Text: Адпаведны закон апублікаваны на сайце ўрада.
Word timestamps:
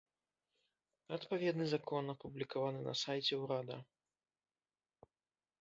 Адпаведны 1.17 1.65
закон 1.75 2.03
апублікаваны 2.15 2.79
на 2.89 2.93
сайце 3.05 3.35
ўрада. 3.43 3.81